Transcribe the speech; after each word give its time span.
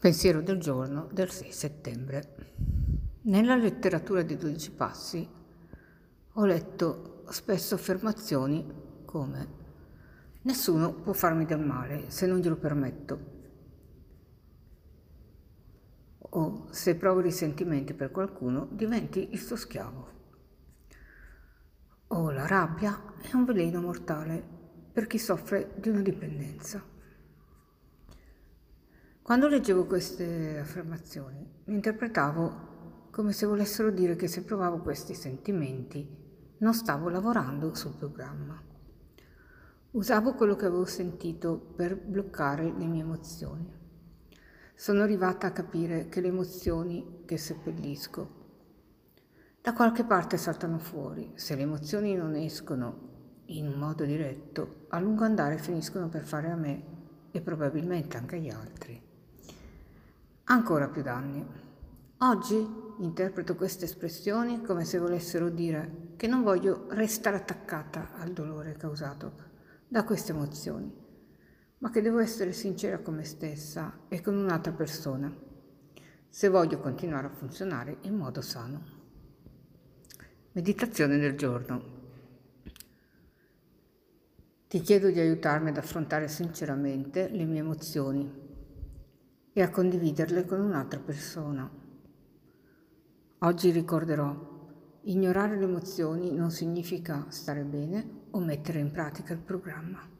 Pensiero 0.00 0.40
del 0.40 0.58
giorno 0.58 1.08
del 1.12 1.28
6 1.28 1.50
settembre. 1.50 2.34
Nella 3.22 3.56
letteratura 3.56 4.22
dei 4.22 4.36
dodici 4.36 4.70
passi 4.70 5.28
ho 6.34 6.44
letto 6.44 7.24
spesso 7.30 7.74
affermazioni 7.74 8.64
come 9.04 9.48
nessuno 10.42 10.92
può 10.92 11.12
farmi 11.12 11.44
del 11.46 11.58
male 11.58 12.10
se 12.10 12.26
non 12.26 12.38
glielo 12.38 12.56
permetto 12.56 13.36
o 16.18 16.66
se 16.70 16.94
provo 16.94 17.18
risentimenti 17.18 17.92
per 17.92 18.12
qualcuno 18.12 18.68
diventi 18.70 19.32
il 19.32 19.40
suo 19.40 19.56
schiavo 19.56 20.08
o 22.06 22.30
la 22.30 22.46
rabbia 22.46 23.14
è 23.20 23.34
un 23.34 23.44
veleno 23.44 23.80
mortale 23.80 24.42
per 24.92 25.08
chi 25.08 25.18
soffre 25.18 25.72
di 25.76 25.88
una 25.88 26.02
dipendenza. 26.02 26.96
Quando 29.28 29.46
leggevo 29.46 29.84
queste 29.84 30.58
affermazioni, 30.58 31.46
mi 31.64 31.74
interpretavo 31.74 33.08
come 33.10 33.32
se 33.32 33.44
volessero 33.44 33.90
dire 33.90 34.16
che 34.16 34.26
se 34.26 34.42
provavo 34.42 34.78
questi 34.78 35.12
sentimenti 35.12 36.08
non 36.60 36.72
stavo 36.72 37.10
lavorando 37.10 37.74
sul 37.74 37.92
programma. 37.94 38.58
Usavo 39.90 40.32
quello 40.32 40.56
che 40.56 40.64
avevo 40.64 40.86
sentito 40.86 41.58
per 41.58 41.94
bloccare 41.94 42.72
le 42.74 42.86
mie 42.86 43.02
emozioni. 43.02 43.70
Sono 44.74 45.02
arrivata 45.02 45.48
a 45.48 45.52
capire 45.52 46.08
che 46.08 46.22
le 46.22 46.28
emozioni 46.28 47.24
che 47.26 47.36
seppellisco 47.36 48.30
da 49.60 49.74
qualche 49.74 50.04
parte 50.04 50.38
saltano 50.38 50.78
fuori. 50.78 51.32
Se 51.34 51.54
le 51.54 51.64
emozioni 51.64 52.14
non 52.14 52.34
escono 52.34 53.42
in 53.48 53.66
un 53.66 53.78
modo 53.78 54.06
diretto, 54.06 54.86
a 54.88 54.98
lungo 54.98 55.24
andare 55.24 55.58
finiscono 55.58 56.08
per 56.08 56.24
fare 56.24 56.50
a 56.50 56.56
me 56.56 56.82
e 57.30 57.42
probabilmente 57.42 58.16
anche 58.16 58.36
agli 58.36 58.48
altri 58.48 59.04
ancora 60.48 60.88
più 60.88 61.02
danni. 61.02 61.44
Oggi 62.18 62.56
interpreto 62.98 63.54
queste 63.54 63.84
espressioni 63.84 64.62
come 64.62 64.84
se 64.84 64.98
volessero 64.98 65.50
dire 65.50 66.14
che 66.16 66.26
non 66.26 66.42
voglio 66.42 66.86
restare 66.90 67.36
attaccata 67.36 68.14
al 68.14 68.32
dolore 68.32 68.76
causato 68.76 69.46
da 69.86 70.04
queste 70.04 70.32
emozioni, 70.32 70.92
ma 71.78 71.90
che 71.90 72.02
devo 72.02 72.18
essere 72.18 72.52
sincera 72.52 72.98
con 72.98 73.14
me 73.14 73.24
stessa 73.24 74.00
e 74.08 74.20
con 74.20 74.36
un'altra 74.36 74.72
persona, 74.72 75.32
se 76.28 76.48
voglio 76.48 76.78
continuare 76.78 77.26
a 77.26 77.30
funzionare 77.30 77.98
in 78.02 78.16
modo 78.16 78.40
sano. 78.40 78.96
Meditazione 80.52 81.18
del 81.18 81.36
giorno. 81.36 81.96
Ti 84.66 84.80
chiedo 84.80 85.10
di 85.10 85.20
aiutarmi 85.20 85.68
ad 85.68 85.76
affrontare 85.76 86.28
sinceramente 86.28 87.28
le 87.28 87.44
mie 87.44 87.60
emozioni 87.60 88.46
e 89.58 89.62
a 89.62 89.70
condividerle 89.70 90.44
con 90.44 90.60
un'altra 90.60 91.00
persona. 91.00 91.68
Oggi 93.40 93.72
ricorderò, 93.72 94.32
ignorare 95.02 95.56
le 95.56 95.64
emozioni 95.64 96.32
non 96.32 96.52
significa 96.52 97.26
stare 97.30 97.64
bene 97.64 98.26
o 98.30 98.38
mettere 98.38 98.78
in 98.78 98.92
pratica 98.92 99.32
il 99.32 99.40
programma. 99.40 100.17